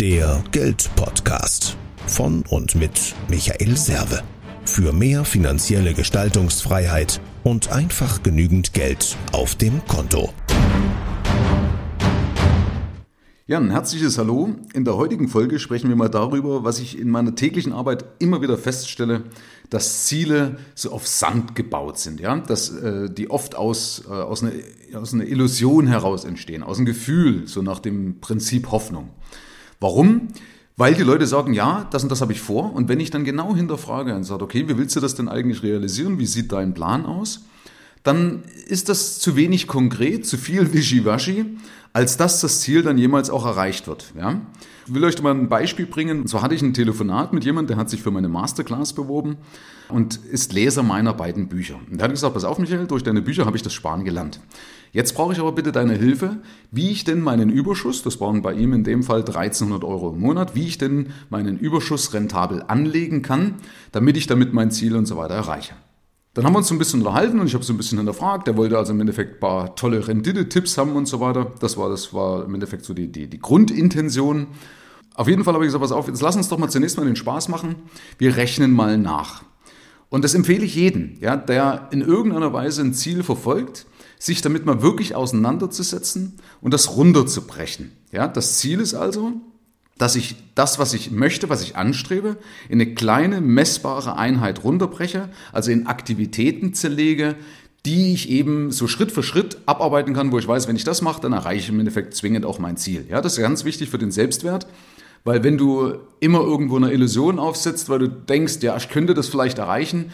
[0.00, 1.74] Der Geldpodcast
[2.06, 4.22] von und mit Michael Serve.
[4.66, 10.34] Für mehr finanzielle Gestaltungsfreiheit und einfach genügend Geld auf dem Konto.
[13.46, 14.56] Ja, ein herzliches Hallo.
[14.74, 18.42] In der heutigen Folge sprechen wir mal darüber, was ich in meiner täglichen Arbeit immer
[18.42, 19.22] wieder feststelle,
[19.70, 24.42] dass Ziele so auf Sand gebaut sind, ja, dass äh, die oft aus, äh, aus,
[24.42, 24.52] einer,
[24.92, 29.08] aus einer Illusion heraus entstehen, aus einem Gefühl, so nach dem Prinzip Hoffnung.
[29.80, 30.28] Warum?
[30.76, 32.74] Weil die Leute sagen, ja, das und das habe ich vor.
[32.74, 35.62] Und wenn ich dann genau hinterfrage und sage, okay, wie willst du das denn eigentlich
[35.62, 36.18] realisieren?
[36.18, 37.46] Wie sieht dein Plan aus?
[38.06, 41.56] Dann ist das zu wenig konkret, zu viel Wischiwaschi
[41.96, 44.12] als dass das Ziel dann jemals auch erreicht wird.
[44.18, 44.42] Ja?
[44.86, 46.20] Ich will euch mal ein Beispiel bringen.
[46.20, 49.38] Und zwar hatte ich ein Telefonat mit jemandem, der hat sich für meine Masterclass beworben
[49.88, 51.76] und ist Leser meiner beiden Bücher.
[51.90, 54.40] Und der hat gesagt, pass auf Michael, durch deine Bücher habe ich das Sparen gelernt.
[54.92, 56.36] Jetzt brauche ich aber bitte deine Hilfe,
[56.70, 60.20] wie ich denn meinen Überschuss, das waren bei ihm in dem Fall 1300 Euro im
[60.20, 63.54] Monat, wie ich denn meinen Überschuss rentabel anlegen kann,
[63.92, 65.72] damit ich damit mein Ziel und so weiter erreiche.
[66.36, 68.46] Dann haben wir uns so ein bisschen unterhalten und ich habe so ein bisschen hinterfragt.
[68.46, 71.50] Der wollte also im Endeffekt ein paar tolle Rendite-Tipps haben und so weiter.
[71.60, 74.48] Das war, das war im Endeffekt so die, die, die Grundintention.
[75.14, 77.06] Auf jeden Fall habe ich gesagt, pass auf, jetzt lass uns doch mal zunächst mal
[77.06, 77.76] den Spaß machen.
[78.18, 79.44] Wir rechnen mal nach.
[80.10, 83.86] Und das empfehle ich jedem, ja, der in irgendeiner Weise ein Ziel verfolgt,
[84.18, 87.92] sich damit mal wirklich auseinanderzusetzen und das runterzubrechen.
[88.12, 89.32] Ja, das Ziel ist also,
[89.98, 92.36] dass ich das, was ich möchte, was ich anstrebe,
[92.68, 97.36] in eine kleine messbare Einheit runterbreche, also in Aktivitäten zerlege,
[97.86, 101.02] die ich eben so Schritt für Schritt abarbeiten kann, wo ich weiß, wenn ich das
[101.02, 103.06] mache, dann erreiche ich im Endeffekt zwingend auch mein Ziel.
[103.08, 104.66] Ja, das ist ganz wichtig für den Selbstwert,
[105.24, 109.28] weil wenn du immer irgendwo eine Illusion aufsetzt, weil du denkst, ja, ich könnte das
[109.28, 110.10] vielleicht erreichen,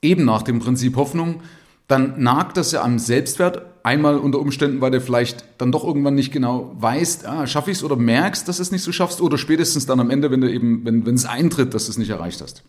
[0.00, 1.42] eben nach dem Prinzip Hoffnung,
[1.88, 3.66] dann nagt das ja am Selbstwert.
[3.84, 7.78] Einmal unter Umständen, weil du vielleicht dann doch irgendwann nicht genau weißt, ah, schaffe ich
[7.78, 10.40] es oder merkst, dass du es nicht so schaffst oder spätestens dann am Ende, wenn
[10.40, 12.62] du eben, wenn, wenn es eintritt, dass du es nicht erreicht hast.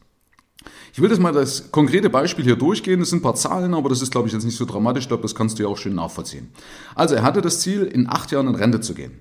[0.95, 2.99] Ich will das mal das konkrete Beispiel hier durchgehen.
[2.99, 5.05] Das sind ein paar Zahlen, aber das ist, glaube ich, jetzt nicht so dramatisch.
[5.05, 6.51] Ich glaube, das kannst du ja auch schön nachvollziehen.
[6.93, 9.11] Also er hatte das Ziel, in acht Jahren in Rente zu gehen.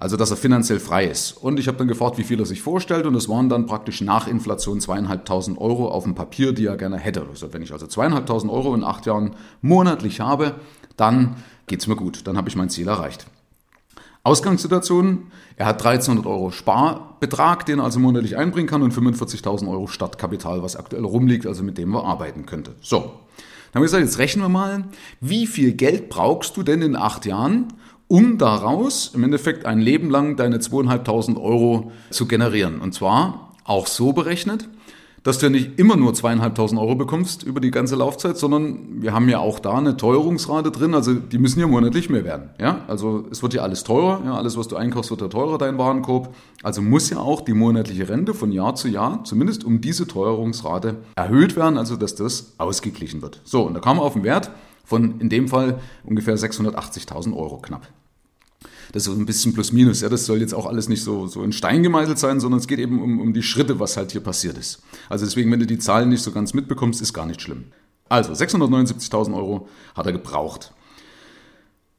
[0.00, 1.30] Also, dass er finanziell frei ist.
[1.30, 3.06] Und ich habe dann gefragt, wie viel er sich vorstellt.
[3.06, 6.96] Und es waren dann praktisch nach Inflation zweieinhalbtausend Euro auf dem Papier, die er gerne
[6.96, 7.24] hätte.
[7.30, 10.56] Also, wenn ich also zweieinhalbtausend Euro in acht Jahren monatlich habe,
[10.96, 11.36] dann
[11.68, 12.26] geht's mir gut.
[12.26, 13.26] Dann habe ich mein Ziel erreicht.
[14.24, 19.88] Ausgangssituation, er hat 1300 Euro Sparbetrag, den er also monatlich einbringen kann und 45.000 Euro
[19.88, 22.76] Stadtkapital, was aktuell rumliegt, also mit dem er arbeiten könnte.
[22.80, 23.06] So, dann
[23.74, 24.84] haben wir gesagt, jetzt rechnen wir mal,
[25.20, 27.72] wie viel Geld brauchst du denn in acht Jahren,
[28.06, 32.80] um daraus im Endeffekt ein Leben lang deine 2.500 Euro zu generieren.
[32.80, 34.68] Und zwar auch so berechnet,
[35.22, 39.12] dass du ja nicht immer nur zweieinhalbtausend Euro bekommst über die ganze Laufzeit, sondern wir
[39.12, 42.50] haben ja auch da eine Teuerungsrate drin, also die müssen ja monatlich mehr werden.
[42.60, 42.84] Ja?
[42.88, 44.34] Also es wird ja alles teurer, ja?
[44.34, 46.34] alles was du einkaufst wird ja teurer, dein Warenkorb.
[46.62, 50.96] Also muss ja auch die monatliche Rente von Jahr zu Jahr, zumindest um diese Teuerungsrate,
[51.14, 53.40] erhöht werden, also dass das ausgeglichen wird.
[53.44, 54.50] So, und da kam auf einen Wert
[54.84, 57.86] von in dem Fall ungefähr 680.000 Euro knapp.
[58.92, 60.00] Das ist so ein bisschen plus minus.
[60.00, 62.66] Ja, das soll jetzt auch alles nicht so, so in Stein gemeißelt sein, sondern es
[62.66, 64.82] geht eben um, um die Schritte, was halt hier passiert ist.
[65.08, 67.66] Also deswegen, wenn du die Zahlen nicht so ganz mitbekommst, ist gar nicht schlimm.
[68.08, 70.72] Also 679.000 Euro hat er gebraucht.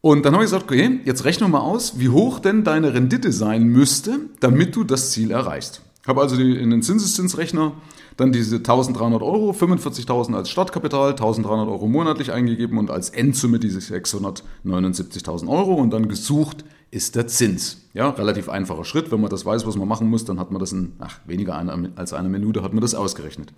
[0.01, 3.31] Und dann habe ich gesagt, okay, jetzt rechne mal aus, wie hoch denn deine Rendite
[3.31, 5.81] sein müsste, damit du das Ziel erreichst.
[6.05, 7.73] Habe also die, in den Zinseszinsrechner
[8.17, 13.79] dann diese 1300 Euro, 45.000 als Startkapital, 1300 Euro monatlich eingegeben und als Endsumme diese
[13.79, 17.89] 679.000 Euro und dann gesucht ist der Zins.
[17.93, 19.11] Ja, relativ einfacher Schritt.
[19.11, 21.55] Wenn man das weiß, was man machen muss, dann hat man das in ach, weniger
[21.95, 23.53] als eine Minute hat man das ausgerechnet.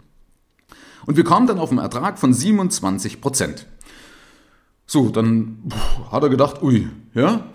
[1.06, 3.68] Und wir kamen dann auf einen Ertrag von 27 Prozent.
[4.88, 5.64] So, dann
[6.12, 7.46] hat er gedacht, ui, ja,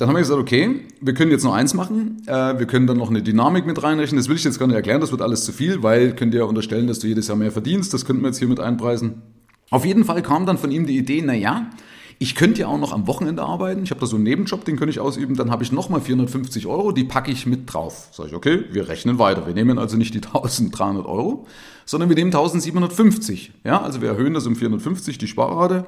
[0.00, 2.22] dann haben wir gesagt, okay, wir können jetzt noch eins machen.
[2.26, 4.18] Äh, wir können dann noch eine Dynamik mit reinrechnen.
[4.18, 6.40] Das will ich jetzt gar nicht erklären, das wird alles zu viel, weil könnt ihr
[6.40, 7.92] ja unterstellen, dass du jedes Jahr mehr verdienst.
[7.92, 9.22] Das könnten wir jetzt hier mit einpreisen.
[9.70, 11.70] Auf jeden Fall kam dann von ihm die Idee, na ja,
[12.18, 13.82] ich könnte ja auch noch am Wochenende arbeiten.
[13.82, 15.36] Ich habe da so einen Nebenjob, den könnte ich ausüben.
[15.36, 18.08] Dann habe ich nochmal 450 Euro, die packe ich mit drauf.
[18.12, 19.46] Sag ich, okay, wir rechnen weiter.
[19.46, 21.46] Wir nehmen also nicht die 1300 Euro,
[21.86, 23.52] sondern wir nehmen 1750.
[23.64, 25.86] Ja, also wir erhöhen das um 450, die Sparrate.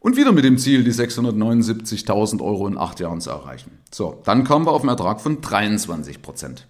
[0.00, 3.72] Und wieder mit dem Ziel, die 679.000 Euro in acht Jahren zu erreichen.
[3.92, 6.66] So, dann kommen wir auf einen Ertrag von 23 Prozent.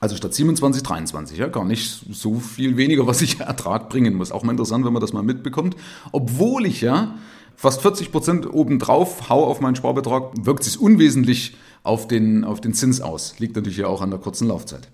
[0.00, 4.30] Also statt 27, 23, ja, gar nicht so viel weniger, was ich Ertrag bringen muss.
[4.30, 5.76] Auch mal interessant, wenn man das mal mitbekommt.
[6.12, 7.14] Obwohl ich ja
[7.56, 12.74] fast 40 Prozent obendrauf hau auf meinen Sparbetrag, wirkt sich unwesentlich auf den, auf den
[12.74, 13.38] Zins aus.
[13.38, 14.88] Liegt natürlich ja auch an der kurzen Laufzeit.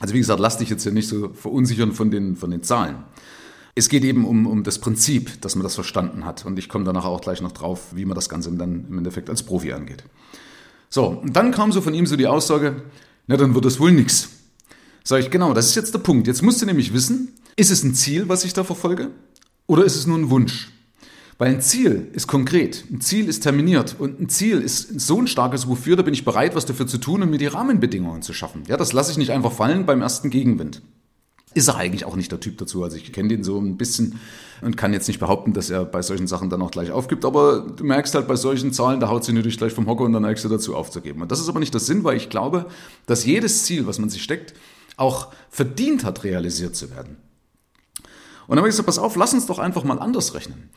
[0.00, 2.96] Also wie gesagt, lass dich jetzt hier nicht so verunsichern von den, von den Zahlen.
[3.78, 6.46] Es geht eben um, um das Prinzip, dass man das verstanden hat.
[6.46, 9.28] Und ich komme danach auch gleich noch drauf, wie man das Ganze dann im Endeffekt
[9.30, 10.02] als Profi angeht.
[10.88, 12.82] So, und dann kam so von ihm so die Aussage,
[13.26, 14.30] na dann wird das wohl nix.
[15.04, 16.26] Sag ich, genau, das ist jetzt der Punkt.
[16.26, 19.10] Jetzt musst du nämlich wissen, ist es ein Ziel, was ich da verfolge?
[19.66, 20.70] Oder ist es nur ein Wunsch?
[21.38, 25.26] Weil ein Ziel ist konkret, ein Ziel ist terminiert und ein Ziel ist so ein
[25.26, 28.32] starkes Wofür, da bin ich bereit, was dafür zu tun und mir die Rahmenbedingungen zu
[28.32, 28.62] schaffen.
[28.68, 30.80] Ja, das lasse ich nicht einfach fallen beim ersten Gegenwind.
[31.56, 32.84] Ist er eigentlich auch nicht der Typ dazu.
[32.84, 34.20] Also ich kenne den so ein bisschen
[34.60, 37.24] und kann jetzt nicht behaupten, dass er bei solchen Sachen dann auch gleich aufgibt.
[37.24, 40.12] Aber du merkst halt bei solchen Zahlen, da haut sie natürlich gleich vom Hocker und
[40.12, 41.22] dann neigst du dazu aufzugeben.
[41.22, 42.66] Und das ist aber nicht der Sinn, weil ich glaube,
[43.06, 44.52] dass jedes Ziel, was man sich steckt,
[44.98, 47.16] auch verdient hat, realisiert zu werden.
[48.02, 50.68] Und dann habe ich gesagt, pass auf, lass uns doch einfach mal anders rechnen.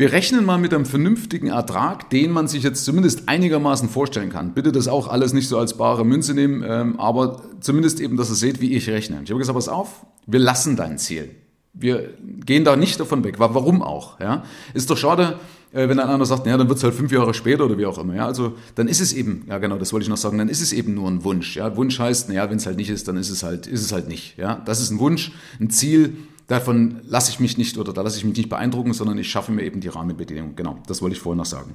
[0.00, 4.54] Wir rechnen mal mit einem vernünftigen Ertrag, den man sich jetzt zumindest einigermaßen vorstellen kann.
[4.54, 8.30] Bitte das auch alles nicht so als bare Münze nehmen, ähm, aber zumindest eben, dass
[8.30, 9.20] ihr seht, wie ich rechne.
[9.24, 11.30] Ich habe gesagt, pass auf, wir lassen dein Ziel.
[11.74, 12.10] Wir
[12.46, 13.40] gehen da nicht davon weg.
[13.40, 14.20] Warum auch?
[14.20, 14.44] Ja?
[14.72, 15.40] Ist doch schade,
[15.72, 17.86] äh, wenn dann einer sagt, ja, dann wird es halt fünf Jahre später oder wie
[17.86, 18.14] auch immer.
[18.14, 18.26] Ja?
[18.26, 20.72] Also dann ist es eben, ja genau, das wollte ich noch sagen, dann ist es
[20.72, 21.56] eben nur ein Wunsch.
[21.56, 21.76] Ja?
[21.76, 24.06] Wunsch heißt, naja, wenn es halt nicht ist, dann ist es halt, ist es halt
[24.06, 24.38] nicht.
[24.38, 24.62] Ja?
[24.64, 26.18] Das ist ein Wunsch, ein Ziel,
[26.48, 29.52] Davon lasse ich mich nicht oder da lasse ich mich nicht beeindrucken, sondern ich schaffe
[29.52, 30.56] mir eben die Rahmenbedingungen.
[30.56, 31.74] Genau, das wollte ich vorhin noch sagen.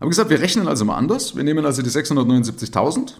[0.00, 1.36] Aber gesagt, wir rechnen also mal anders.
[1.36, 3.12] Wir nehmen also die 679.000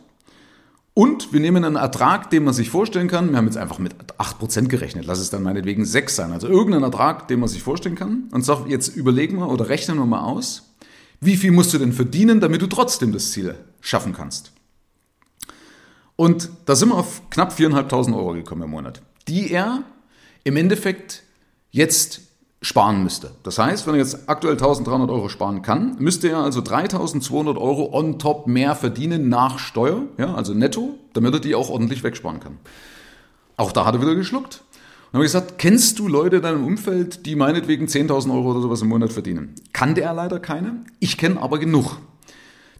[0.94, 3.30] und wir nehmen einen Ertrag, den man sich vorstellen kann.
[3.30, 5.06] Wir haben jetzt einfach mit 8% gerechnet.
[5.06, 6.32] Lass es dann meinetwegen 6 sein.
[6.32, 8.24] Also irgendeinen Ertrag, den man sich vorstellen kann.
[8.32, 10.74] Und sag, jetzt überlegen wir oder rechnen wir mal aus,
[11.20, 14.50] wie viel musst du denn verdienen, damit du trotzdem das Ziel schaffen kannst.
[16.16, 19.82] Und da sind wir auf knapp 4.500 Euro gekommen im Monat die er
[20.44, 21.22] im Endeffekt
[21.70, 22.20] jetzt
[22.64, 23.32] sparen müsste.
[23.42, 27.90] Das heißt, wenn er jetzt aktuell 1300 Euro sparen kann, müsste er also 3200 Euro
[27.92, 32.40] on top mehr verdienen nach Steuer, ja, also netto, damit er die auch ordentlich wegsparen
[32.40, 32.58] kann.
[33.56, 34.62] Auch da hat er wieder geschluckt.
[35.12, 38.62] Und habe ich gesagt, kennst du Leute in deinem Umfeld, die meinetwegen 10.000 Euro oder
[38.62, 39.54] sowas im Monat verdienen?
[39.72, 40.84] Kannte er leider keine.
[40.98, 41.98] Ich kenne aber genug.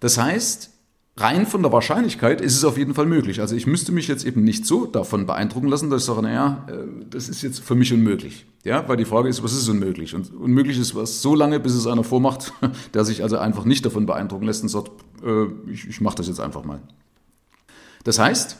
[0.01, 0.71] Das heißt,
[1.17, 3.41] rein von der Wahrscheinlichkeit ist es auf jeden Fall möglich.
[3.41, 6.67] Also ich müsste mich jetzt eben nicht so davon beeindrucken lassen, dass ich sage, naja,
[6.69, 8.47] äh, das ist jetzt für mich unmöglich.
[8.65, 10.15] Ja, weil die Frage ist, was ist unmöglich?
[10.15, 12.53] Und unmöglich ist was so lange, bis es einer vormacht,
[12.95, 14.91] der sich also einfach nicht davon beeindrucken lässt und sagt,
[15.25, 16.81] äh, ich, ich mache das jetzt einfach mal.
[18.03, 18.59] Das heißt,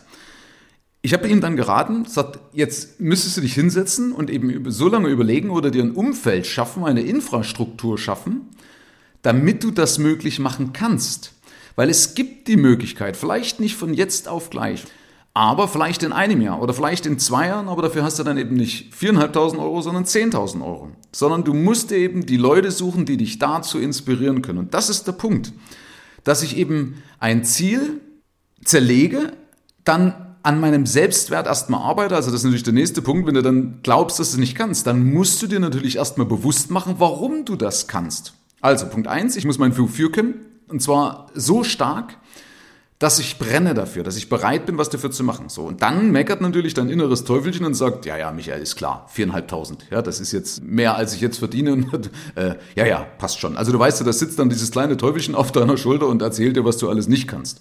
[1.03, 5.09] ich habe ihm dann geraten, sagt, jetzt müsstest du dich hinsetzen und eben so lange
[5.09, 8.49] überlegen oder dir ein Umfeld schaffen, eine Infrastruktur schaffen,
[9.21, 11.35] damit du das möglich machen kannst.
[11.77, 14.85] Weil es gibt die Möglichkeit, vielleicht nicht von jetzt auf gleich,
[15.35, 18.39] aber vielleicht in einem Jahr oder vielleicht in zwei Jahren, aber dafür hast du dann
[18.39, 20.93] eben nicht 4.500 Euro, sondern 10.000 Euro.
[21.11, 24.61] Sondern du musst eben die Leute suchen, die dich dazu inspirieren können.
[24.61, 25.53] Und das ist der Punkt,
[26.23, 28.01] dass ich eben ein Ziel
[28.65, 29.33] zerlege,
[29.83, 32.15] dann an meinem Selbstwert erstmal arbeite.
[32.15, 33.27] Also das ist natürlich der nächste Punkt.
[33.27, 36.71] Wenn du dann glaubst, dass du nicht kannst, dann musst du dir natürlich erstmal bewusst
[36.71, 38.35] machen, warum du das kannst.
[38.61, 40.54] Also Punkt eins: ich muss mein Wofür kennen.
[40.69, 42.17] Und zwar so stark,
[42.99, 45.49] dass ich brenne dafür, dass ich bereit bin, was dafür zu machen.
[45.49, 45.63] So.
[45.63, 49.87] Und dann meckert natürlich dein inneres Teufelchen und sagt, ja, ja, Michael, ist klar, viereinhalbtausend.
[49.91, 51.73] Ja, das ist jetzt mehr, als ich jetzt verdiene.
[51.93, 53.57] Und, äh, ja, ja, passt schon.
[53.57, 56.57] Also du weißt ja, da sitzt dann dieses kleine Teufelchen auf deiner Schulter und erzählt
[56.57, 57.61] dir, was du alles nicht kannst.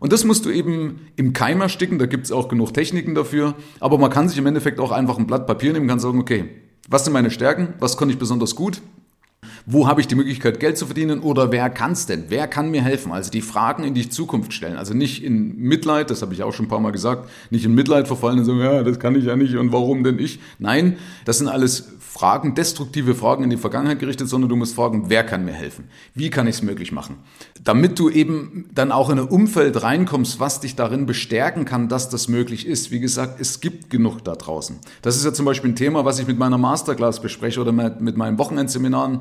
[0.00, 3.54] Und das musst du eben im Keim ersticken, da gibt's auch genug Techniken dafür.
[3.78, 6.18] Aber man kann sich im Endeffekt auch einfach ein Blatt Papier nehmen und kann sagen,
[6.18, 6.48] okay,
[6.88, 8.82] was sind meine Stärken, was kann ich besonders gut,
[9.66, 12.24] wo habe ich die Möglichkeit, Geld zu verdienen oder wer kann es denn?
[12.28, 13.12] Wer kann mir helfen?
[13.12, 14.76] Also die Fragen in die Zukunft stellen.
[14.76, 17.74] Also nicht in Mitleid, das habe ich auch schon ein paar Mal gesagt, nicht in
[17.74, 20.40] Mitleid verfallen und sagen, ja, das kann ich ja nicht und warum denn ich?
[20.58, 25.04] Nein, das sind alles Fragen, destruktive Fragen in die Vergangenheit gerichtet, sondern du musst fragen,
[25.06, 25.84] wer kann mir helfen?
[26.12, 27.18] Wie kann ich es möglich machen?
[27.62, 32.08] Damit du eben dann auch in ein Umfeld reinkommst, was dich darin bestärken kann, dass
[32.08, 32.90] das möglich ist.
[32.90, 34.80] Wie gesagt, es gibt genug da draußen.
[35.02, 38.16] Das ist ja zum Beispiel ein Thema, was ich mit meiner Masterclass bespreche oder mit
[38.16, 39.20] meinen Wochenendseminaren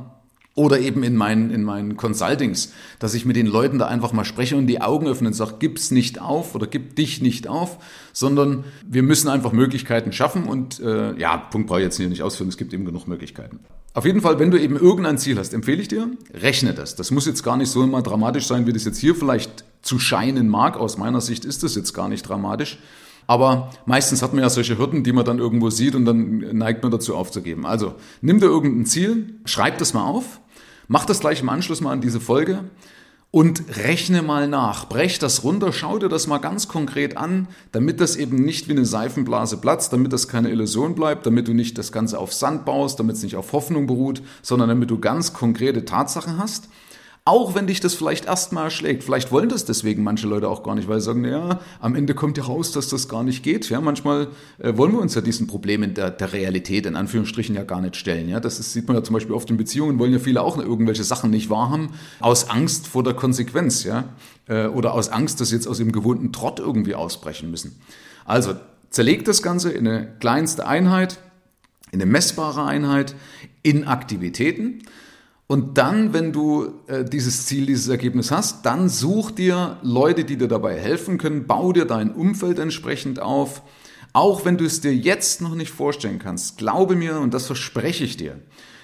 [0.55, 4.25] oder eben in meinen, in meinen Consultings, dass ich mit den Leuten da einfach mal
[4.25, 7.77] spreche und die Augen öffne und sage, gib's nicht auf oder gib dich nicht auf,
[8.13, 12.23] sondern wir müssen einfach Möglichkeiten schaffen und äh, ja, Punkt brauche ich jetzt hier nicht
[12.23, 13.59] ausführen, es gibt eben genug Möglichkeiten.
[13.93, 16.95] Auf jeden Fall, wenn du eben irgendein Ziel hast, empfehle ich dir, rechne das.
[16.95, 19.97] Das muss jetzt gar nicht so immer dramatisch sein, wie das jetzt hier vielleicht zu
[19.97, 20.77] scheinen mag.
[20.77, 22.77] Aus meiner Sicht ist das jetzt gar nicht dramatisch.
[23.29, 26.81] Aber meistens hat man ja solche Hürden, die man dann irgendwo sieht und dann neigt
[26.81, 27.65] man dazu aufzugeben.
[27.65, 30.39] Also nimm dir irgendein Ziel, schreib das mal auf
[30.91, 32.63] Mach das gleich im Anschluss mal an diese Folge
[33.29, 34.89] und rechne mal nach.
[34.89, 38.71] Brech das runter, schau dir das mal ganz konkret an, damit das eben nicht wie
[38.71, 42.65] eine Seifenblase platzt, damit das keine Illusion bleibt, damit du nicht das Ganze auf Sand
[42.65, 46.69] baust, damit es nicht auf Hoffnung beruht, sondern damit du ganz konkrete Tatsachen hast.
[47.29, 49.03] Auch wenn dich das vielleicht erstmal erschlägt.
[49.03, 52.15] Vielleicht wollen das deswegen manche Leute auch gar nicht, weil sie sagen, naja, am Ende
[52.15, 53.69] kommt ja raus, dass das gar nicht geht.
[53.69, 57.63] Ja, manchmal äh, wollen wir uns ja diesen Problemen der, der Realität in Anführungsstrichen ja
[57.63, 58.29] gar nicht stellen.
[58.29, 60.57] Ja, das ist, sieht man ja zum Beispiel oft in Beziehungen, wollen ja viele auch
[60.57, 64.05] irgendwelche Sachen nicht wahrhaben, aus Angst vor der Konsequenz, ja,
[64.47, 67.79] äh, oder aus Angst, dass sie jetzt aus dem gewohnten Trott irgendwie ausbrechen müssen.
[68.25, 68.55] Also,
[68.89, 71.19] zerlegt das Ganze in eine kleinste Einheit,
[71.91, 73.13] in eine messbare Einheit,
[73.61, 74.81] in Aktivitäten.
[75.51, 80.37] Und dann, wenn du äh, dieses Ziel, dieses Ergebnis hast, dann such dir Leute, die
[80.37, 83.63] dir dabei helfen können, bau dir dein Umfeld entsprechend auf.
[84.13, 88.03] Auch wenn du es dir jetzt noch nicht vorstellen kannst, glaube mir, und das verspreche
[88.03, 88.39] ich dir,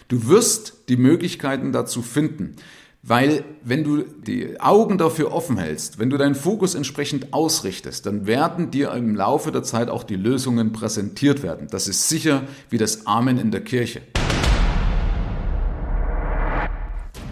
[0.08, 2.56] du wirst die Möglichkeiten dazu finden.
[3.04, 8.26] Weil wenn du die Augen dafür offen hältst, wenn du deinen Fokus entsprechend ausrichtest, dann
[8.26, 11.68] werden dir im Laufe der Zeit auch die Lösungen präsentiert werden.
[11.70, 12.42] Das ist sicher
[12.72, 14.02] wie das Amen in der Kirche.